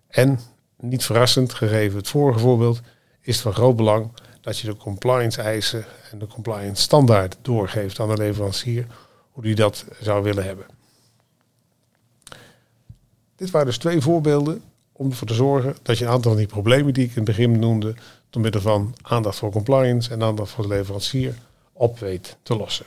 En 0.08 0.40
niet 0.80 1.04
verrassend, 1.04 1.54
gegeven 1.54 1.98
het 1.98 2.08
vorige 2.08 2.38
voorbeeld, 2.38 2.80
is 3.20 3.34
het 3.34 3.42
van 3.42 3.52
groot 3.52 3.76
belang 3.76 4.10
dat 4.40 4.58
je 4.58 4.66
de 4.66 4.76
compliance 4.76 5.42
eisen 5.42 5.84
en 6.10 6.18
de 6.18 6.26
compliance 6.26 6.82
standaard 6.82 7.36
doorgeeft 7.42 8.00
aan 8.00 8.08
de 8.08 8.16
leverancier 8.16 8.86
hoe 9.30 9.42
die 9.42 9.54
dat 9.54 9.84
zou 10.00 10.22
willen 10.22 10.44
hebben. 10.44 10.66
Dit 13.40 13.50
waren 13.50 13.66
dus 13.66 13.78
twee 13.78 14.00
voorbeelden 14.00 14.62
om 14.92 15.10
ervoor 15.10 15.26
te 15.26 15.34
zorgen 15.34 15.76
dat 15.82 15.98
je 15.98 16.04
een 16.04 16.10
aantal 16.10 16.30
van 16.30 16.40
die 16.40 16.48
problemen 16.50 16.94
die 16.94 17.04
ik 17.04 17.10
in 17.10 17.16
het 17.16 17.24
begin 17.24 17.58
noemde, 17.58 17.94
door 18.30 18.42
middel 18.42 18.60
van 18.60 18.94
aandacht 19.02 19.38
voor 19.38 19.50
compliance 19.50 20.10
en 20.10 20.22
aandacht 20.22 20.50
voor 20.50 20.62
de 20.68 20.74
leverancier, 20.74 21.34
op 21.72 21.98
weet 21.98 22.36
te 22.42 22.56
lossen. 22.56 22.86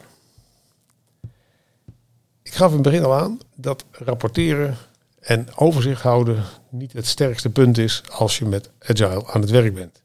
Ik 2.41 2.53
gaf 2.53 2.67
in 2.67 2.74
het 2.74 2.83
begin 2.83 3.03
al 3.03 3.13
aan 3.13 3.39
dat 3.55 3.86
rapporteren 3.91 4.77
en 5.19 5.48
overzicht 5.55 6.01
houden 6.01 6.43
niet 6.69 6.93
het 6.93 7.07
sterkste 7.07 7.50
punt 7.50 7.77
is 7.77 8.03
als 8.12 8.38
je 8.38 8.45
met 8.45 8.69
agile 8.79 9.27
aan 9.27 9.41
het 9.41 9.50
werk 9.50 9.74
bent. 9.74 10.01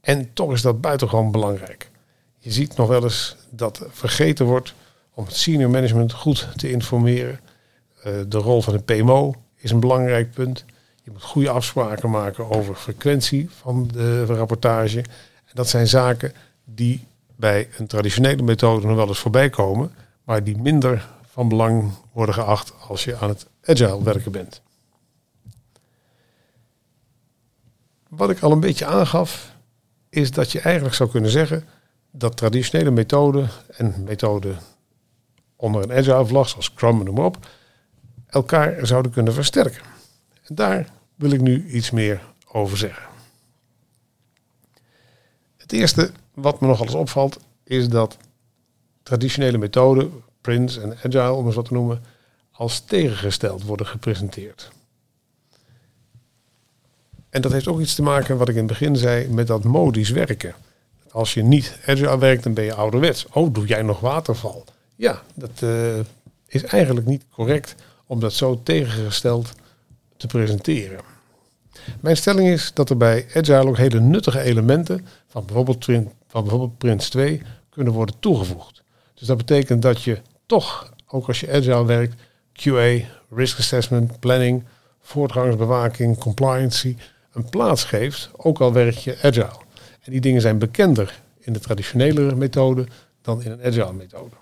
En 0.00 0.32
toch 0.32 0.52
is 0.52 0.62
dat 0.62 0.80
buitengewoon 0.80 1.30
belangrijk. 1.30 1.90
Je 2.38 2.52
ziet 2.52 2.76
nog 2.76 2.88
wel 2.88 3.02
eens 3.02 3.36
dat 3.48 3.86
vergeten 3.88 4.46
wordt 4.46 4.74
om 5.14 5.24
het 5.24 5.36
senior 5.36 5.70
management 5.70 6.12
goed 6.12 6.48
te 6.56 6.70
informeren 6.70 7.40
de 8.02 8.38
rol 8.38 8.62
van 8.62 8.72
de 8.76 8.82
PMO 8.82 9.34
is 9.56 9.70
een 9.70 9.80
belangrijk 9.80 10.32
punt. 10.32 10.64
Je 11.02 11.10
moet 11.10 11.22
goede 11.22 11.50
afspraken 11.50 12.10
maken 12.10 12.50
over 12.50 12.74
frequentie 12.74 13.50
van 13.50 13.88
de 13.92 14.24
rapportage. 14.24 14.98
En 14.98 15.52
dat 15.54 15.68
zijn 15.68 15.86
zaken 15.86 16.32
die 16.64 17.06
bij 17.36 17.68
een 17.76 17.86
traditionele 17.86 18.42
methode 18.42 18.86
nog 18.86 18.96
wel 18.96 19.08
eens 19.08 19.18
voorbij 19.18 19.50
komen, 19.50 19.92
maar 20.24 20.44
die 20.44 20.58
minder 20.58 21.08
van 21.30 21.48
belang 21.48 21.92
worden 22.12 22.34
geacht 22.34 22.72
als 22.88 23.04
je 23.04 23.16
aan 23.16 23.28
het 23.28 23.46
agile 23.64 24.02
werken 24.02 24.32
bent. 24.32 24.60
Wat 28.08 28.30
ik 28.30 28.40
al 28.40 28.52
een 28.52 28.60
beetje 28.60 28.86
aangaf, 28.86 29.54
is 30.08 30.30
dat 30.30 30.52
je 30.52 30.60
eigenlijk 30.60 30.94
zou 30.94 31.10
kunnen 31.10 31.30
zeggen 31.30 31.64
dat 32.10 32.36
traditionele 32.36 32.90
methoden 32.90 33.48
en 33.76 33.94
methoden 34.04 34.58
onder 35.56 35.82
een 35.82 35.92
agile 35.92 36.26
vlag, 36.26 36.48
zoals 36.48 36.64
Scrum 36.64 36.98
en 36.98 37.04
noem 37.04 37.14
maar 37.14 37.24
op, 37.24 37.46
elkaar 38.30 38.86
zouden 38.86 39.12
kunnen 39.12 39.34
versterken. 39.34 39.82
En 40.42 40.54
daar 40.54 40.88
wil 41.14 41.30
ik 41.30 41.40
nu 41.40 41.66
iets 41.66 41.90
meer 41.90 42.22
over 42.52 42.76
zeggen. 42.76 43.08
Het 45.56 45.72
eerste 45.72 46.10
wat 46.34 46.60
me 46.60 46.66
nogal 46.66 46.86
eens 46.86 46.94
opvalt 46.94 47.38
is 47.64 47.88
dat 47.88 48.16
traditionele 49.02 49.58
methoden 49.58 50.22
Prince 50.40 50.80
en 50.80 50.96
Agile, 50.96 51.32
om 51.32 51.46
eens 51.46 51.54
wat 51.54 51.64
te 51.64 51.72
noemen, 51.72 52.02
als 52.50 52.80
tegengesteld 52.80 53.62
worden 53.62 53.86
gepresenteerd. 53.86 54.70
En 57.30 57.42
dat 57.42 57.52
heeft 57.52 57.68
ook 57.68 57.80
iets 57.80 57.94
te 57.94 58.02
maken, 58.02 58.36
wat 58.36 58.48
ik 58.48 58.54
in 58.54 58.60
het 58.60 58.78
begin 58.78 58.96
zei, 58.96 59.28
met 59.28 59.46
dat 59.46 59.64
modisch 59.64 60.10
werken. 60.10 60.54
Als 61.10 61.34
je 61.34 61.42
niet 61.42 61.78
agile 61.86 62.18
werkt, 62.18 62.42
dan 62.42 62.54
ben 62.54 62.64
je 62.64 62.74
ouderwets. 62.74 63.26
Oh, 63.32 63.54
doe 63.54 63.66
jij 63.66 63.82
nog 63.82 64.00
waterval? 64.00 64.64
Ja, 64.96 65.22
dat 65.34 65.60
uh, 65.62 65.98
is 66.46 66.64
eigenlijk 66.64 67.06
niet 67.06 67.24
correct 67.30 67.74
om 68.10 68.20
dat 68.20 68.32
zo 68.32 68.60
tegengesteld 68.62 69.52
te 70.16 70.26
presenteren. 70.26 71.00
Mijn 72.00 72.16
stelling 72.16 72.48
is 72.48 72.70
dat 72.74 72.90
er 72.90 72.96
bij 72.96 73.26
agile 73.34 73.68
ook 73.68 73.76
hele 73.76 74.00
nuttige 74.00 74.40
elementen 74.40 75.06
van 75.26 75.44
bijvoorbeeld, 75.46 75.84
van 76.26 76.42
bijvoorbeeld 76.42 76.78
Prince 76.78 77.10
2 77.10 77.42
kunnen 77.68 77.92
worden 77.92 78.14
toegevoegd. 78.20 78.82
Dus 79.14 79.26
dat 79.26 79.36
betekent 79.36 79.82
dat 79.82 80.02
je 80.02 80.18
toch, 80.46 80.92
ook 81.06 81.26
als 81.26 81.40
je 81.40 81.52
agile 81.52 81.84
werkt, 81.84 82.22
QA, 82.52 82.98
risk 83.30 83.58
assessment, 83.58 84.20
planning, 84.20 84.64
voortgangsbewaking, 85.00 86.18
compliancy, 86.18 86.96
een 87.32 87.48
plaats 87.48 87.84
geeft, 87.84 88.30
ook 88.36 88.60
al 88.60 88.72
werk 88.72 88.96
je 88.96 89.18
agile. 89.22 89.58
En 90.02 90.12
die 90.12 90.20
dingen 90.20 90.40
zijn 90.40 90.58
bekender 90.58 91.20
in 91.40 91.52
de 91.52 91.60
traditionele 91.60 92.34
methode 92.34 92.86
dan 93.22 93.42
in 93.42 93.50
een 93.50 93.64
agile 93.64 93.92
methode. 93.92 94.39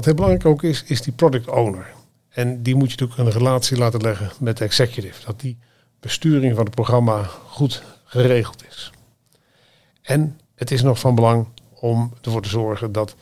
Wat 0.00 0.08
heel 0.08 0.18
belangrijk 0.18 0.46
ook 0.46 0.62
is, 0.62 0.82
is 0.82 1.02
die 1.02 1.12
product 1.12 1.48
owner. 1.48 1.92
En 2.28 2.62
die 2.62 2.74
moet 2.74 2.92
je 2.92 2.96
natuurlijk 2.98 3.18
een 3.18 3.40
relatie 3.40 3.76
laten 3.76 4.00
leggen 4.00 4.30
met 4.38 4.56
de 4.56 4.64
executive. 4.64 5.24
Dat 5.26 5.40
die 5.40 5.58
besturing 6.00 6.54
van 6.54 6.64
het 6.64 6.74
programma 6.74 7.22
goed 7.24 7.82
geregeld 8.04 8.64
is. 8.68 8.92
En 10.02 10.40
het 10.54 10.70
is 10.70 10.82
nog 10.82 10.98
van 10.98 11.14
belang 11.14 11.46
om 11.74 12.12
ervoor 12.22 12.42
te 12.42 12.48
zorgen 12.48 12.92
dat 12.92 13.16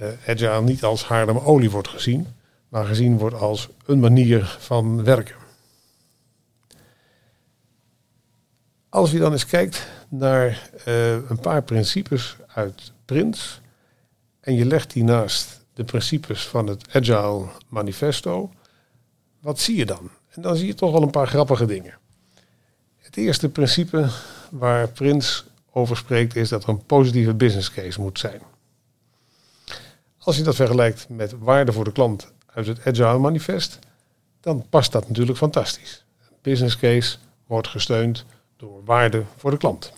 uh, 0.00 0.08
agile 0.26 0.62
niet 0.62 0.84
als 0.84 1.04
haarlem 1.04 1.38
olie 1.38 1.70
wordt 1.70 1.88
gezien, 1.88 2.26
maar 2.68 2.84
gezien 2.84 3.18
wordt 3.18 3.36
als 3.36 3.68
een 3.86 4.00
manier 4.00 4.56
van 4.58 5.04
werken. 5.04 5.36
Als 8.88 9.10
je 9.10 9.18
dan 9.18 9.32
eens 9.32 9.46
kijkt 9.46 9.88
naar 10.08 10.70
uh, 10.88 11.12
een 11.12 11.40
paar 11.40 11.62
principes 11.62 12.36
uit 12.46 12.92
Prins 13.04 13.60
en 14.40 14.54
je 14.54 14.64
legt 14.64 14.92
die 14.92 15.04
naast 15.04 15.58
de 15.78 15.84
principes 15.84 16.46
van 16.46 16.66
het 16.66 16.84
Agile 16.92 17.48
Manifesto, 17.68 18.52
wat 19.40 19.60
zie 19.60 19.76
je 19.76 19.86
dan? 19.86 20.10
En 20.28 20.42
dan 20.42 20.56
zie 20.56 20.66
je 20.66 20.74
toch 20.74 20.92
wel 20.92 21.02
een 21.02 21.10
paar 21.10 21.26
grappige 21.26 21.66
dingen. 21.66 21.98
Het 22.96 23.16
eerste 23.16 23.48
principe 23.48 24.08
waar 24.50 24.88
Prins 24.88 25.44
over 25.70 25.96
spreekt 25.96 26.36
is 26.36 26.48
dat 26.48 26.62
er 26.62 26.68
een 26.68 26.84
positieve 26.86 27.34
business 27.34 27.72
case 27.72 28.00
moet 28.00 28.18
zijn. 28.18 28.40
Als 30.18 30.36
je 30.36 30.42
dat 30.42 30.54
vergelijkt 30.54 31.08
met 31.08 31.34
waarde 31.38 31.72
voor 31.72 31.84
de 31.84 31.92
klant 31.92 32.32
uit 32.46 32.66
het 32.66 32.86
Agile 32.86 33.18
Manifest, 33.18 33.78
dan 34.40 34.66
past 34.68 34.92
dat 34.92 35.08
natuurlijk 35.08 35.38
fantastisch. 35.38 36.04
Een 36.20 36.36
business 36.42 36.76
case 36.76 37.16
wordt 37.46 37.68
gesteund 37.68 38.24
door 38.56 38.84
waarde 38.84 39.24
voor 39.36 39.50
de 39.50 39.56
klant. 39.56 39.92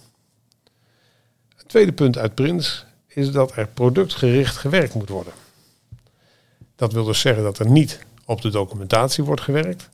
Het 1.56 1.68
tweede 1.68 1.92
punt 1.92 2.18
uit 2.18 2.34
Prins 2.34 2.86
is 3.06 3.32
dat 3.32 3.56
er 3.56 3.66
productgericht 3.66 4.56
gewerkt 4.56 4.94
moet 4.94 5.08
worden. 5.08 5.32
Dat 6.80 6.92
wil 6.92 7.04
dus 7.04 7.20
zeggen 7.20 7.42
dat 7.42 7.58
er 7.58 7.70
niet 7.70 7.98
op 8.24 8.40
de 8.40 8.50
documentatie 8.50 9.24
wordt 9.24 9.40
gewerkt, 9.40 9.88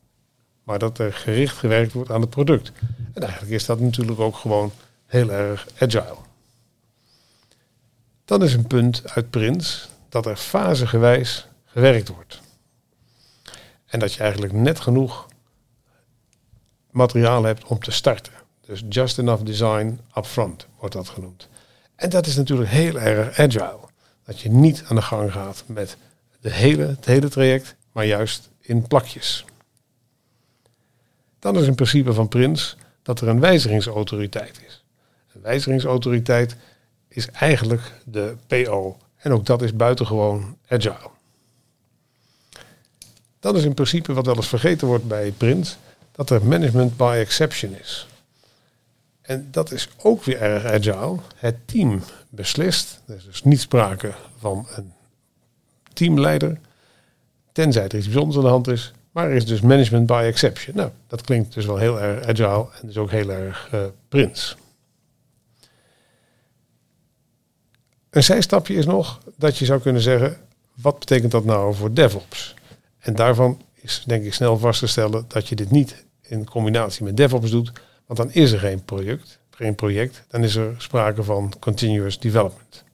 maar 0.63 0.79
dat 0.79 0.99
er 0.99 1.13
gericht 1.13 1.57
gewerkt 1.57 1.93
wordt 1.93 2.11
aan 2.11 2.21
het 2.21 2.31
product. 2.31 2.73
En 3.13 3.23
eigenlijk 3.23 3.53
is 3.53 3.67
dat 3.67 3.81
natuurlijk 3.81 4.21
ook 4.21 4.37
gewoon 4.37 4.73
heel 5.07 5.31
erg 5.31 5.67
agile. 5.79 6.17
Dan 8.25 8.43
is 8.43 8.55
een 8.55 8.67
punt 8.67 9.03
uit 9.11 9.31
Prins 9.31 9.89
dat 10.09 10.27
er 10.27 10.37
fasegewijs 10.37 11.47
gewerkt 11.65 12.09
wordt. 12.09 12.41
En 13.87 13.99
dat 13.99 14.13
je 14.13 14.21
eigenlijk 14.21 14.53
net 14.53 14.81
genoeg 14.81 15.27
materiaal 16.91 17.45
hebt 17.45 17.65
om 17.65 17.79
te 17.79 17.91
starten. 17.91 18.33
Dus 18.61 18.83
just 18.89 19.19
enough 19.19 19.45
design 19.45 20.01
upfront 20.17 20.67
wordt 20.79 20.95
dat 20.95 21.09
genoemd. 21.09 21.49
En 21.97 22.11
dat 22.11 22.27
is 22.27 22.37
natuurlijk 22.37 22.71
heel 22.71 22.99
erg 22.99 23.39
agile. 23.39 23.79
Dat 24.25 24.41
je 24.41 24.51
niet 24.51 24.85
aan 24.89 24.97
de 24.97 25.03
gang 25.03 25.33
gaat 25.33 25.65
met 25.67 25.97
hele, 26.51 26.87
het 26.87 27.05
hele 27.05 27.29
traject, 27.29 27.75
maar 27.93 28.07
juist 28.07 28.51
in 28.61 28.87
plakjes. 28.87 29.45
Dan 31.39 31.57
is 31.57 31.67
een 31.67 31.75
principe 31.75 32.13
van 32.13 32.29
Prins 32.29 32.77
dat 33.03 33.21
er 33.21 33.29
een 33.29 33.41
wijzigingsautoriteit 33.41 34.61
is. 34.67 34.85
Een 35.35 35.41
wijzigingsautoriteit 35.41 36.57
is 37.09 37.31
eigenlijk 37.31 37.93
de 38.05 38.37
PO. 38.47 38.97
En 39.17 39.33
ook 39.33 39.47
dat 39.47 39.63
is 39.63 39.77
buitengewoon 39.77 40.57
agile. 40.69 41.11
Dan 43.41 43.57
is 43.57 43.65
in 43.65 43.75
principe 43.75 44.13
wat 44.13 44.27
wel 44.27 44.37
eens 44.37 44.49
vergeten 44.49 44.87
wordt 44.87 45.09
bij 45.09 45.31
Prins, 45.31 45.77
dat 46.13 46.31
er 46.31 46.47
management 46.47 46.97
by 46.97 47.17
exception 47.21 47.75
is. 47.75 48.07
En 49.21 49.49
dat 49.51 49.73
is 49.73 49.89
ook 50.03 50.25
weer 50.25 50.41
erg 50.41 50.65
agile. 50.65 51.17
Het 51.37 51.57
team 51.65 52.03
beslist. 52.29 53.01
Er 53.07 53.17
is 53.17 53.25
dus 53.25 53.43
niet 53.43 53.61
sprake 53.61 54.15
van 54.39 54.67
een 54.75 54.93
teamleider. 55.97 56.59
Tenzij 57.53 57.85
er 57.85 57.97
iets 57.97 58.07
bijzonders 58.07 58.37
aan 58.37 58.43
de 58.45 58.49
hand 58.49 58.69
is. 58.69 58.93
Maar 59.13 59.29
er 59.29 59.37
is 59.37 59.47
dus 59.47 59.61
management 59.61 60.07
by 60.07 60.23
exception. 60.27 60.77
Nou, 60.77 60.91
dat 61.07 61.23
klinkt 61.23 61.55
dus 61.55 61.67
wel 61.67 61.77
heel 61.77 62.01
erg 62.01 62.27
agile 62.27 62.67
en 62.81 62.87
dus 62.87 62.97
ook 62.97 63.11
heel 63.11 63.31
erg 63.31 63.71
uh, 63.75 63.81
prins. 64.09 64.57
Een 68.11 68.25
zijstapje 68.25 68.75
is 68.75 68.87
nog 68.87 69.21
dat 69.37 69.59
je 69.59 69.65
zou 69.65 69.81
kunnen 69.81 70.03
zeggen, 70.03 70.37
wat 70.75 70.99
betekent 70.99 71.33
dat 71.33 71.45
nou 71.45 71.75
voor 71.75 71.93
DevOps? 71.93 72.55
En 72.99 73.15
daarvan 73.15 73.63
is 73.75 74.03
denk 74.07 74.25
ik 74.25 74.35
snel 74.35 74.59
vast 74.59 74.81
te 74.81 74.87
stellen 74.87 75.25
dat 75.29 75.49
je 75.49 75.55
dit 75.55 75.71
niet 75.71 76.05
in 76.23 76.45
combinatie 76.45 77.05
met 77.05 77.17
DevOps 77.17 77.51
doet, 77.51 77.73
want 78.07 78.19
dan 78.19 78.33
is 78.33 78.53
er 78.53 78.59
geen 78.59 78.85
project, 78.85 79.39
geen 79.51 79.75
project, 79.75 80.25
dan 80.29 80.45
is 80.45 80.55
er 80.55 80.75
sprake 80.79 81.23
van 81.23 81.53
continuous 81.61 82.19
development. 82.19 82.85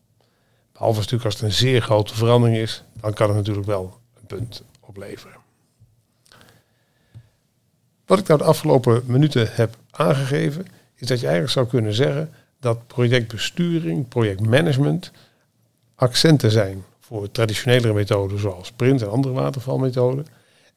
Behalve 0.73 0.99
natuurlijk 0.99 1.25
als 1.25 1.35
het 1.35 1.43
een 1.43 1.53
zeer 1.53 1.83
grote 1.83 2.15
verandering 2.15 2.59
is, 2.59 2.83
dan 3.01 3.13
kan 3.13 3.29
het 3.29 3.37
natuurlijk 3.37 3.67
wel 3.67 3.99
een 4.21 4.27
punt 4.27 4.63
opleveren. 4.81 5.41
Wat 8.07 8.19
ik 8.19 8.27
nou 8.27 8.39
de 8.39 8.47
afgelopen 8.47 9.03
minuten 9.07 9.49
heb 9.53 9.77
aangegeven, 9.91 10.67
is 10.95 11.07
dat 11.07 11.21
je 11.21 11.27
eigenlijk 11.27 11.55
zou 11.55 11.67
kunnen 11.67 11.95
zeggen 11.95 12.31
dat 12.61 12.87
projectbesturing, 12.87 14.09
projectmanagement 14.09 15.11
accenten 15.95 16.51
zijn 16.51 16.85
voor 17.01 17.31
traditionele 17.31 17.93
methoden 17.93 18.39
zoals 18.39 18.73
print 18.73 19.03
en 19.03 19.11
andere 19.11 19.35
watervalmethoden. 19.35 20.27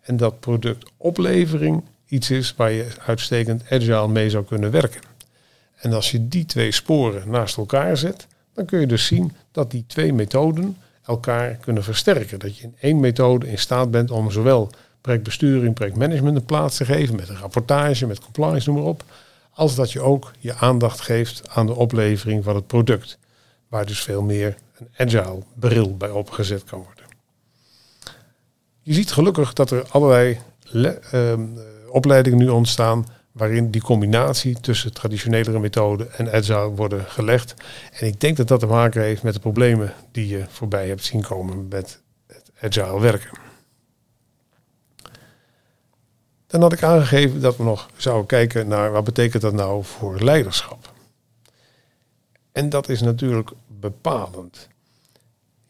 En 0.01 0.17
dat 0.17 0.39
productoplevering 0.39 1.83
iets 2.07 2.31
is 2.31 2.53
waar 2.55 2.71
je 2.71 2.87
uitstekend 3.05 3.63
agile 3.69 4.07
mee 4.07 4.29
zou 4.29 4.45
kunnen 4.45 4.71
werken. 4.71 5.01
En 5.75 5.93
als 5.93 6.11
je 6.11 6.27
die 6.27 6.45
twee 6.45 6.71
sporen 6.71 7.29
naast 7.29 7.57
elkaar 7.57 7.97
zet, 7.97 8.27
dan 8.55 8.65
kun 8.65 8.79
je 8.79 8.88
dus 8.88 9.05
zien 9.05 9.31
dat 9.51 9.71
die 9.71 9.83
twee 9.88 10.13
methoden 10.13 10.77
elkaar 11.03 11.55
kunnen 11.55 11.83
versterken. 11.83 12.39
Dat 12.39 12.57
je 12.57 12.63
in 12.63 12.75
één 12.79 13.00
methode 13.00 13.47
in 13.47 13.57
staat 13.57 13.91
bent 13.91 14.12
om 14.12 14.31
zowel 14.31 14.69
projectbesturing, 15.01 15.74
projectmanagement 15.74 16.35
een 16.35 16.45
plaats 16.45 16.77
te 16.77 16.85
geven 16.85 17.15
met 17.15 17.29
een 17.29 17.38
rapportage, 17.38 18.07
met 18.07 18.19
compliance, 18.19 18.69
noem 18.69 18.79
maar 18.79 18.89
op, 18.89 19.03
als 19.51 19.75
dat 19.75 19.91
je 19.91 20.01
ook 20.01 20.31
je 20.39 20.55
aandacht 20.55 21.01
geeft 21.01 21.50
aan 21.50 21.65
de 21.65 21.75
oplevering 21.75 22.43
van 22.43 22.55
het 22.55 22.67
product, 22.67 23.17
waar 23.67 23.85
dus 23.85 24.00
veel 24.00 24.21
meer 24.21 24.55
een 24.77 24.88
agile 24.97 25.43
bril 25.59 25.97
bij 25.97 26.09
opgezet 26.09 26.63
kan 26.63 26.79
worden. 26.79 27.03
Je 28.81 28.93
ziet 28.93 29.12
gelukkig 29.12 29.53
dat 29.53 29.71
er 29.71 29.88
allerlei 29.89 30.39
uh, 30.74 31.33
opleidingen 31.89 32.39
nu 32.39 32.50
ontstaan 32.50 33.05
waarin 33.35 33.71
die 33.71 33.81
combinatie 33.81 34.59
tussen 34.59 34.93
traditionele 34.93 35.59
methoden 35.59 36.13
en 36.13 36.31
agile 36.33 36.69
worden 36.69 37.05
gelegd. 37.05 37.53
En 37.91 38.07
ik 38.07 38.19
denk 38.19 38.37
dat 38.37 38.47
dat 38.47 38.59
te 38.59 38.65
maken 38.65 39.01
heeft 39.01 39.23
met 39.23 39.33
de 39.33 39.39
problemen 39.39 39.93
die 40.11 40.27
je 40.27 40.45
voorbij 40.49 40.87
hebt 40.87 41.03
zien 41.03 41.21
komen 41.21 41.67
met 41.67 42.01
het 42.27 42.51
agile 42.59 42.99
werken. 42.99 43.37
Dan 46.47 46.61
had 46.61 46.73
ik 46.73 46.83
aangegeven 46.83 47.41
dat 47.41 47.57
we 47.57 47.63
nog 47.63 47.89
zouden 47.95 48.25
kijken 48.25 48.67
naar 48.67 48.91
wat 48.91 49.03
betekent 49.03 49.41
dat 49.41 49.53
nou 49.53 49.83
voor 49.83 50.19
leiderschap. 50.19 50.93
En 52.51 52.69
dat 52.69 52.89
is 52.89 53.01
natuurlijk 53.01 53.51
bepalend. 53.67 54.67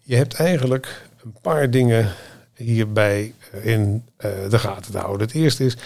Je 0.01 0.15
hebt 0.15 0.33
eigenlijk 0.33 1.09
een 1.23 1.35
paar 1.41 1.71
dingen 1.71 2.13
hierbij 2.53 3.33
in 3.61 4.05
uh, 4.17 4.49
de 4.49 4.59
gaten 4.59 4.91
te 4.91 4.97
houden. 4.97 5.27
Het 5.27 5.35
eerste 5.35 5.65
is, 5.65 5.77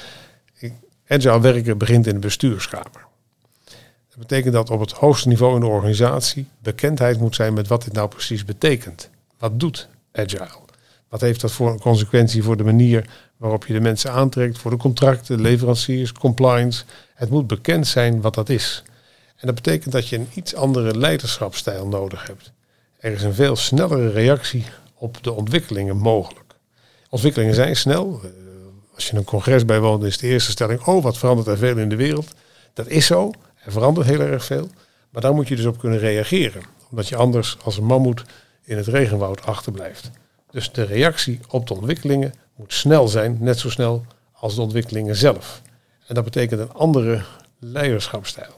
agile 1.10 1.42
werken 1.42 1.78
begint 1.78 2.08
in 2.08 2.14
de 2.14 2.20
bestuurskamer. 2.20 3.08
Dat 4.10 4.18
betekent 4.18 4.54
dat 4.54 4.70
op 4.70 4.80
het 4.80 4.92
hoogste 4.92 5.28
niveau 5.28 5.54
in 5.56 5.60
de 5.60 5.66
organisatie 5.68 6.48
bekendheid 6.60 7.20
moet 7.20 7.36
zijn 7.36 7.54
met 7.54 7.68
wat 7.68 7.84
dit 7.84 7.94
nou 7.94 8.08
precies 8.08 8.46
betekent. 8.46 9.10
Wat 9.38 9.60
doet 9.60 9.88
agile? 10.12 10.68
Wat 11.10 11.22
heeft 11.22 11.42
dat 11.42 11.52
voor 11.52 11.72
een 11.72 11.80
consequentie 11.80 12.44
voor 12.44 12.58
de 12.58 12.64
manier 12.64 13.10
waarop 13.38 13.66
je 13.66 13.74
de 13.74 13.80
mensen 13.80 14.12
aantrekt, 14.12 14.58
voor 14.58 14.72
de 14.72 14.78
contracten, 14.78 15.42
leveranciers, 15.42 16.12
compliance? 16.12 16.84
Het 17.14 17.30
moet 17.30 17.48
bekend 17.48 17.88
zijn 17.88 18.22
wat 18.22 18.34
dat 18.34 18.50
is. 18.50 18.84
En 19.36 19.48
dat 19.48 19.56
betekent 19.56 19.92
dat 19.92 20.08
je 20.08 20.18
een 20.18 20.28
iets 20.34 20.56
andere 20.56 20.98
leiderschapsstijl 20.98 21.88
nodig 21.88 22.28
hebt. 22.28 22.52
Er 23.00 23.12
is 23.12 23.24
een 23.24 23.34
veel 23.34 23.56
snellere 23.56 24.10
reactie 24.10 24.66
op 24.96 25.24
de 25.24 25.32
ontwikkelingen 25.32 25.98
mogelijk. 25.98 26.56
Ontwikkelingen 27.10 27.56
zijn 27.56 27.76
snel. 27.76 28.22
Als 29.00 29.10
je 29.10 29.18
een 29.18 29.24
congres 29.24 29.66
bijwoont, 29.66 30.04
is 30.04 30.18
de 30.18 30.28
eerste 30.28 30.52
stelling: 30.52 30.82
Oh, 30.82 31.04
wat 31.04 31.18
verandert 31.18 31.48
er 31.48 31.58
veel 31.58 31.78
in 31.78 31.90
de 31.90 31.96
wereld? 31.96 32.34
Dat 32.74 32.88
is 32.88 33.06
zo. 33.06 33.32
Er 33.64 33.72
verandert 33.72 34.08
heel 34.08 34.20
erg 34.20 34.46
veel. 34.46 34.70
Maar 35.10 35.22
daar 35.22 35.34
moet 35.34 35.48
je 35.48 35.56
dus 35.56 35.66
op 35.66 35.78
kunnen 35.78 36.00
reageren. 36.00 36.62
Omdat 36.90 37.08
je 37.08 37.16
anders 37.16 37.58
als 37.64 37.78
een 37.78 37.86
mammoet 37.86 38.24
in 38.64 38.78
het 38.78 38.88
regenwoud 38.88 39.46
achterblijft. 39.46 40.12
Dus 40.52 40.72
de 40.72 40.84
reactie 40.84 41.40
op 41.50 41.68
de 41.68 41.74
ontwikkelingen 41.74 42.34
moet 42.56 42.74
snel 42.74 43.08
zijn, 43.08 43.38
net 43.40 43.60
zo 43.60 43.70
snel 43.70 44.06
als 44.34 44.56
de 44.56 44.62
ontwikkelingen 44.62 45.16
zelf. 45.16 45.62
En 46.08 46.16
dat 46.16 46.24
betekent 46.24 46.60
een 46.60 46.74
andere 46.74 47.22
leiderschapstijl. 47.60 48.54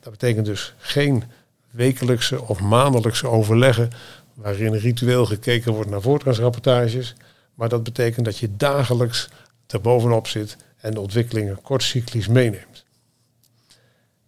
Dat 0.00 0.12
betekent 0.12 0.46
dus 0.46 0.74
geen 0.78 1.24
wekelijkse 1.70 2.42
of 2.42 2.60
maandelijkse 2.60 3.28
overleggen 3.28 3.90
waarin 4.34 4.74
ritueel 4.74 5.26
gekeken 5.26 5.72
wordt 5.72 5.90
naar 5.90 6.02
voortgangsrapportages. 6.02 7.14
Maar 7.54 7.68
dat 7.68 7.82
betekent 7.82 8.24
dat 8.24 8.38
je 8.38 8.56
dagelijks 8.56 9.28
bovenop 9.78 10.26
zit 10.26 10.56
en 10.76 10.94
de 10.94 11.00
ontwikkelingen 11.00 11.62
kortcyclisch 11.62 12.28
meeneemt. 12.28 12.84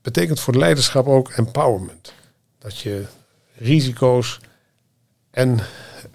Betekent 0.02 0.40
voor 0.40 0.54
leiderschap 0.54 1.06
ook 1.06 1.30
empowerment. 1.30 2.12
Dat 2.58 2.78
je 2.78 3.04
risico's 3.54 4.40
en 5.30 5.58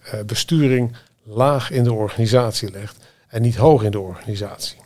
eh, 0.03 0.23
besturing 0.23 0.95
laag 1.23 1.71
in 1.71 1.83
de 1.83 1.93
organisatie 1.93 2.71
legt 2.71 2.97
en 3.27 3.41
niet 3.41 3.55
hoog 3.55 3.83
in 3.83 3.91
de 3.91 3.99
organisatie. 3.99 4.79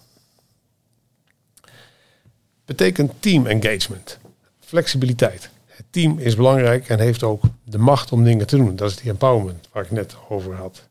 Betekent 2.66 3.12
team 3.20 3.46
engagement, 3.46 4.18
flexibiliteit. 4.60 5.50
Het 5.66 5.86
team 5.90 6.20
is 6.20 6.36
belangrijk 6.36 6.90
en 6.90 7.00
heeft 7.00 7.24
ook 7.24 7.44
de 7.64 7.78
macht 7.78 8.12
om 8.12 8.24
dingen 8.24 8.48
te 8.48 8.58
doen. 8.58 8.76
Dat 8.76 8.90
is 8.90 8.96
die 8.96 9.12
empowerment 9.12 9.68
waar 9.72 9.84
ik 9.84 9.92
net 9.92 10.16
over 10.30 10.56
had. 10.56 10.88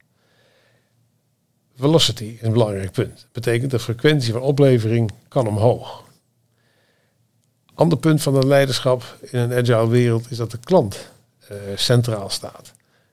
Velocity 1.76 2.24
is 2.24 2.42
een 2.42 2.52
belangrijk 2.52 2.92
punt. 2.92 3.26
betekent 3.32 3.70
de 3.70 3.78
frequentie 3.78 4.32
van 4.32 4.42
oplevering 4.42 5.10
kan 5.28 5.46
omhoog. 5.46 6.04
Ander 7.74 7.98
punt 7.98 8.22
van 8.22 8.34
het 8.34 8.44
leiderschap 8.44 9.18
in 9.20 9.38
een 9.38 9.52
agile 9.52 9.88
wereld 9.88 10.30
is 10.30 10.36
dat 10.36 10.50
de 10.50 10.58
klant 10.58 11.10
uh, 11.50 11.58
centraal 11.74 12.30
staat. 12.30 12.72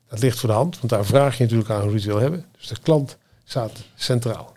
Dat 0.10 0.20
ligt 0.20 0.39
voor 0.39 0.50
de 0.50 0.56
hand, 0.56 0.80
want 0.80 0.89
daar 0.89 1.06
vraag 1.06 1.38
je 1.38 1.44
natuurlijk 1.44 1.70
aan 1.70 1.82
hoe 1.82 1.89
je 1.89 1.96
het 1.96 2.06
wil 2.06 2.20
hebben. 2.20 2.46
Dus 2.58 2.68
de 2.68 2.80
klant 2.82 3.18
staat 3.44 3.72
centraal. 3.96 4.53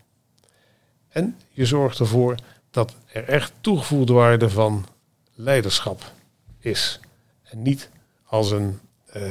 En 1.08 1.36
je 1.50 1.66
zorgt 1.66 1.98
ervoor 1.98 2.34
dat 2.70 2.94
er 3.12 3.24
echt 3.24 3.52
toegevoegde 3.60 4.12
waarde 4.12 4.50
van 4.50 4.86
leiderschap 5.34 6.12
is. 6.58 7.00
En 7.42 7.62
niet 7.62 7.88
als 8.24 8.50
een 8.50 8.80
uh, 9.16 9.22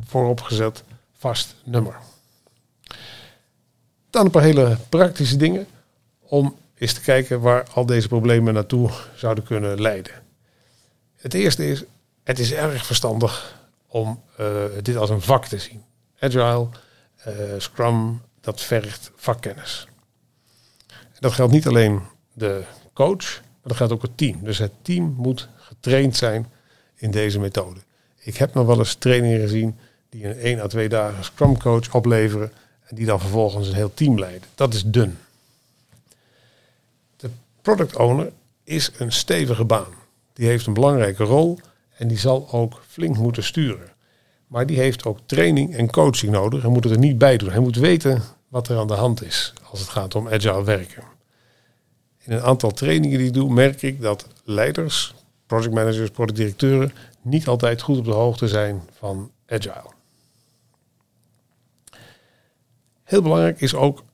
vooropgezet 0.00 0.84
vast 1.12 1.54
nummer. 1.64 1.96
Dan 4.10 4.24
een 4.24 4.30
paar 4.30 4.42
hele 4.42 4.76
praktische 4.88 5.36
dingen 5.36 5.66
om 6.18 6.56
eens 6.74 6.92
te 6.92 7.00
kijken 7.00 7.40
waar 7.40 7.66
al 7.72 7.86
deze 7.86 8.08
problemen 8.08 8.54
naartoe 8.54 8.90
zouden 9.14 9.44
kunnen 9.44 9.80
leiden. 9.80 10.12
Het 11.16 11.34
eerste 11.34 11.66
is, 11.66 11.84
het 12.24 12.38
is 12.38 12.52
erg 12.52 12.86
verstandig 12.86 13.56
om 13.86 14.22
uh, 14.40 14.46
dit 14.82 14.96
als 14.96 15.10
een 15.10 15.20
vak 15.20 15.46
te 15.46 15.58
zien. 15.58 15.82
Agile, 16.20 16.68
uh, 17.26 17.34
Scrum, 17.58 18.22
dat 18.40 18.60
vergt 18.60 19.10
vakkennis. 19.16 19.88
En 20.88 21.20
dat 21.20 21.32
geldt 21.32 21.52
niet 21.52 21.66
alleen 21.66 22.00
de 22.32 22.64
coach, 22.92 23.40
maar 23.40 23.62
dat 23.62 23.76
geldt 23.76 23.92
ook 23.92 24.02
het 24.02 24.16
team. 24.16 24.44
Dus 24.44 24.58
het 24.58 24.72
team 24.82 25.14
moet 25.16 25.48
getraind 25.56 26.16
zijn 26.16 26.52
in 26.94 27.10
deze 27.10 27.40
methode. 27.40 27.80
Ik 28.18 28.36
heb 28.36 28.54
nog 28.54 28.66
wel 28.66 28.78
eens 28.78 28.94
trainingen 28.94 29.40
gezien 29.40 29.78
die 30.08 30.22
in 30.22 30.38
één 30.38 30.60
à 30.60 30.66
twee 30.66 30.88
dagen 30.88 31.24
Scrum 31.24 31.58
coach 31.58 31.94
opleveren 31.94 32.52
en 32.88 32.96
die 32.96 33.06
dan 33.06 33.20
vervolgens 33.20 33.68
een 33.68 33.74
heel 33.74 33.94
team 33.94 34.18
leiden. 34.18 34.48
Dat 34.54 34.74
is 34.74 34.84
dun. 34.84 35.18
De 37.16 37.30
product 37.62 37.96
owner 37.96 38.32
is 38.64 38.90
een 38.96 39.12
stevige 39.12 39.64
baan. 39.64 39.92
Die 40.32 40.46
heeft 40.46 40.66
een 40.66 40.74
belangrijke 40.74 41.24
rol 41.24 41.58
en 41.96 42.08
die 42.08 42.18
zal 42.18 42.48
ook 42.52 42.82
flink 42.88 43.16
moeten 43.16 43.44
sturen. 43.44 43.92
Maar 44.46 44.66
die 44.66 44.78
heeft 44.78 45.04
ook 45.04 45.18
training 45.26 45.76
en 45.76 45.90
coaching 45.90 46.32
nodig. 46.32 46.62
Hij 46.62 46.70
moet 46.70 46.84
er 46.84 46.98
niet 46.98 47.18
bij 47.18 47.36
doen. 47.36 47.50
Hij 47.50 47.60
moet 47.60 47.76
weten 47.76 48.22
wat 48.48 48.68
er 48.68 48.78
aan 48.78 48.86
de 48.86 48.94
hand 48.94 49.22
is 49.22 49.52
als 49.70 49.80
het 49.80 49.88
gaat 49.88 50.14
om 50.14 50.28
agile 50.28 50.64
werken. 50.64 51.02
In 52.18 52.32
een 52.32 52.42
aantal 52.42 52.70
trainingen 52.70 53.18
die 53.18 53.26
ik 53.26 53.34
doe, 53.34 53.52
merk 53.52 53.82
ik 53.82 54.00
dat 54.00 54.26
leiders, 54.44 55.14
projectmanagers, 55.46 56.10
productdirecteuren 56.10 56.92
niet 57.22 57.46
altijd 57.46 57.82
goed 57.82 57.98
op 57.98 58.04
de 58.04 58.10
hoogte 58.10 58.48
zijn 58.48 58.82
van 58.92 59.30
agile. 59.46 59.96
Heel 63.08 63.22
belangrijk 63.22 63.60
is 63.60 63.74
ook 63.74 64.04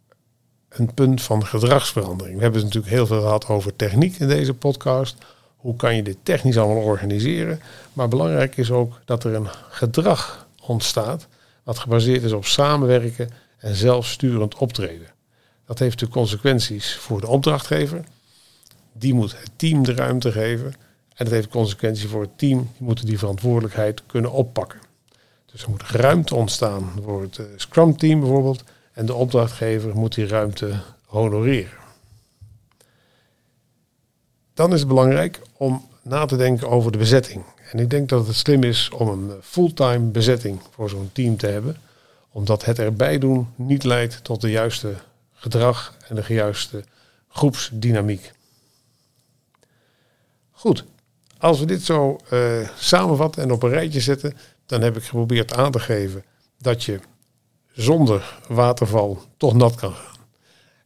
een 0.68 0.94
punt 0.94 1.22
van 1.22 1.46
gedragsverandering. 1.46 2.36
We 2.36 2.42
hebben 2.42 2.60
het 2.60 2.74
natuurlijk 2.74 2.94
heel 2.94 3.06
veel 3.06 3.20
gehad 3.20 3.48
over 3.48 3.76
techniek 3.76 4.16
in 4.16 4.28
deze 4.28 4.54
podcast. 4.54 5.16
Hoe 5.56 5.76
kan 5.76 5.96
je 5.96 6.02
dit 6.02 6.16
technisch 6.22 6.58
allemaal 6.58 6.82
organiseren? 6.82 7.60
Maar 7.92 8.08
belangrijk 8.08 8.56
is 8.56 8.70
ook 8.70 9.00
dat 9.04 9.24
er 9.24 9.34
een 9.34 9.48
gedrag 9.68 10.46
ontstaat 10.60 11.26
wat 11.62 11.78
gebaseerd 11.78 12.22
is 12.22 12.32
op 12.32 12.44
samenwerken 12.44 13.30
en 13.58 13.74
zelfsturend 13.74 14.54
optreden. 14.54 15.08
Dat 15.66 15.78
heeft 15.78 15.98
de 15.98 16.08
consequenties 16.08 16.94
voor 16.94 17.20
de 17.20 17.28
opdrachtgever. 17.28 18.04
Die 18.92 19.14
moet 19.14 19.38
het 19.38 19.50
team 19.56 19.84
de 19.84 19.94
ruimte 19.94 20.32
geven. 20.32 20.74
En 21.14 21.24
dat 21.24 21.30
heeft 21.30 21.48
consequenties 21.48 22.06
voor 22.06 22.22
het 22.22 22.38
team. 22.38 22.58
Die 22.58 22.86
moeten 22.86 23.06
die 23.06 23.18
verantwoordelijkheid 23.18 24.02
kunnen 24.06 24.32
oppakken. 24.32 24.80
Dus 25.52 25.62
er 25.62 25.70
moet 25.70 25.82
ruimte 25.82 26.34
ontstaan 26.34 26.92
voor 27.04 27.22
het 27.22 27.38
eh, 27.38 27.44
Scrum 27.56 27.96
team 27.96 28.20
bijvoorbeeld. 28.20 28.62
En 28.94 29.06
de 29.06 29.14
opdrachtgever 29.14 29.96
moet 29.96 30.14
die 30.14 30.26
ruimte 30.26 30.80
honoreren. 31.06 31.78
Dan 34.54 34.72
is 34.72 34.78
het 34.78 34.88
belangrijk 34.88 35.40
om 35.52 35.88
na 36.02 36.24
te 36.24 36.36
denken 36.36 36.68
over 36.68 36.92
de 36.92 36.98
bezetting. 36.98 37.44
En 37.72 37.78
ik 37.78 37.90
denk 37.90 38.08
dat 38.08 38.26
het 38.26 38.36
slim 38.36 38.62
is 38.62 38.88
om 38.88 39.08
een 39.08 39.32
fulltime 39.42 40.10
bezetting 40.10 40.60
voor 40.70 40.90
zo'n 40.90 41.10
team 41.12 41.36
te 41.36 41.46
hebben. 41.46 41.76
Omdat 42.30 42.64
het 42.64 42.78
erbij 42.78 43.18
doen 43.18 43.48
niet 43.56 43.84
leidt 43.84 44.24
tot 44.24 44.40
de 44.40 44.50
juiste 44.50 44.94
gedrag 45.32 45.96
en 46.08 46.16
de 46.16 46.34
juiste 46.34 46.84
groepsdynamiek. 47.28 48.32
Goed, 50.50 50.84
als 51.38 51.58
we 51.60 51.66
dit 51.66 51.82
zo 51.82 52.18
uh, 52.32 52.68
samenvatten 52.76 53.42
en 53.42 53.50
op 53.50 53.62
een 53.62 53.70
rijtje 53.70 54.00
zetten, 54.00 54.36
dan 54.66 54.80
heb 54.80 54.96
ik 54.96 55.04
geprobeerd 55.04 55.54
aan 55.54 55.72
te 55.72 55.80
geven 55.80 56.24
dat 56.58 56.84
je 56.84 57.00
zonder 57.74 58.38
waterval 58.48 59.22
toch 59.36 59.54
nat 59.54 59.74
kan 59.74 59.92
gaan. 59.92 60.16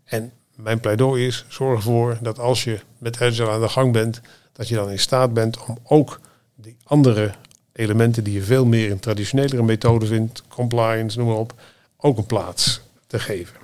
En 0.05 0.33
mijn 0.55 0.81
pleidooi 0.81 1.27
is, 1.27 1.45
zorg 1.49 1.77
ervoor 1.77 2.19
dat 2.21 2.39
als 2.39 2.65
je 2.65 2.81
met 2.99 3.23
Agile 3.23 3.51
aan 3.51 3.61
de 3.61 3.69
gang 3.69 3.93
bent, 3.93 4.21
dat 4.53 4.69
je 4.69 4.75
dan 4.75 4.91
in 4.91 4.99
staat 4.99 5.33
bent 5.33 5.65
om 5.65 5.79
ook 5.83 6.21
die 6.55 6.77
andere 6.85 7.35
elementen 7.73 8.25
die 8.25 8.35
je 8.35 8.43
veel 8.43 8.65
meer 8.65 8.91
in 8.91 8.99
traditionelere 8.99 9.63
methoden 9.63 10.09
vindt, 10.09 10.43
compliance, 10.49 11.19
noem 11.19 11.29
maar 11.29 11.37
op, 11.37 11.55
ook 11.97 12.19
een 12.19 12.27
plaats 12.27 12.81
te 13.07 13.19
geven. 13.19 13.57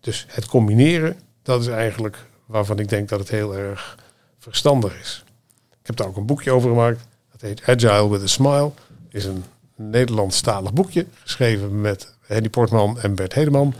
Dus 0.00 0.26
het 0.28 0.46
combineren, 0.46 1.20
dat 1.42 1.60
is 1.60 1.66
eigenlijk 1.66 2.26
waarvan 2.46 2.78
ik 2.78 2.88
denk 2.88 3.08
dat 3.08 3.18
het 3.18 3.28
heel 3.28 3.56
erg 3.56 3.98
verstandig 4.38 5.00
is. 5.00 5.24
Ik 5.70 5.86
heb 5.86 5.96
daar 5.96 6.06
ook 6.06 6.16
een 6.16 6.26
boekje 6.26 6.52
over 6.52 6.70
gemaakt. 6.70 7.06
Dat 7.32 7.40
heet 7.40 7.62
Agile 7.66 8.10
with 8.10 8.22
a 8.22 8.26
Smile. 8.26 8.70
Is 9.08 9.24
een 9.24 9.44
Nederlandstalig 9.74 10.72
boekje, 10.72 11.06
geschreven 11.22 11.80
met 11.80 12.14
Henny 12.28 12.48
Portman 12.48 13.00
en 13.00 13.14
Bert 13.14 13.34
Hedeman, 13.34 13.74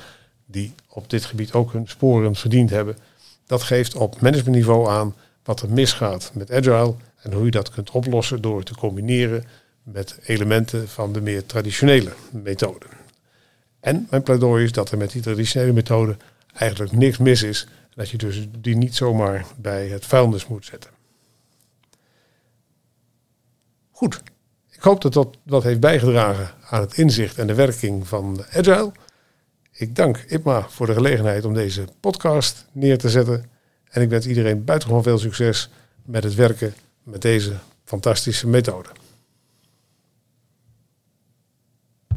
die 0.47 0.75
op 0.89 1.11
dit 1.11 1.25
gebied 1.25 1.53
ook 1.53 1.73
hun 1.73 1.89
sporen 1.89 2.35
verdiend 2.35 2.71
hebben. 2.71 2.97
Dat 3.47 3.63
geeft 3.63 3.95
op 3.95 4.21
managementniveau 4.21 4.89
aan 4.89 5.15
wat 5.45 5.63
er 5.63 5.71
misgaat 5.71 6.31
met 6.35 6.51
Agile 6.53 6.95
en 7.23 7.33
hoe 7.33 7.45
je 7.45 7.51
dat 7.51 7.71
kunt 7.71 7.91
oplossen 7.91 8.43
door 8.43 8.63
te 8.63 8.75
combineren 8.75 9.45
met 9.83 10.19
elementen 10.27 10.89
van 10.89 11.13
de 11.13 11.21
meer 11.21 11.47
traditionele 11.47 12.13
methoden. 12.31 12.89
En 13.81 14.07
mijn 14.11 14.23
pleidooi 14.23 14.65
is 14.65 14.73
dat 14.73 14.91
er 14.91 14.99
met 14.99 15.11
die 15.11 15.23
traditionele 15.23 15.73
methode 15.73 16.17
eigenlijk 16.55 16.93
niks 16.93 17.19
mis 17.19 17.43
is. 17.43 17.67
Dat 17.95 18.09
je 18.09 18.17
dus 18.17 18.47
die 18.59 18.77
niet 18.77 18.95
zomaar 18.95 19.47
bij 19.57 19.89
het 19.89 20.07
vuilnis 20.07 20.47
moet 20.47 20.65
zetten. 20.65 20.91
Goed, 23.91 24.23
ik 24.79 24.85
hoop 24.85 25.01
dat 25.01 25.13
dat 25.13 25.37
wat 25.43 25.63
heeft 25.63 25.81
bijgedragen 25.81 26.51
aan 26.71 26.81
het 26.81 26.99
inzicht 26.99 27.39
en 27.39 27.47
de 27.47 27.55
werking 27.55 28.09
van 28.09 28.45
Agile. 28.53 28.93
Ik 29.73 29.97
dank 29.97 30.25
IPMA 30.29 30.67
voor 30.69 30.87
de 30.87 30.93
gelegenheid 30.93 31.45
om 31.45 31.55
deze 31.55 31.85
podcast 32.01 32.67
neer 32.73 32.99
te 32.99 33.09
zetten. 33.09 33.51
En 33.89 34.03
ik 34.03 34.09
wens 34.09 34.27
iedereen 34.27 34.65
buitengewoon 34.65 35.03
veel 35.03 35.19
succes 35.19 35.71
met 36.05 36.25
het 36.25 36.35
werken 36.35 36.75
met 37.03 37.23
deze 37.23 37.53
fantastische 37.85 38.47
methode. 38.47 38.89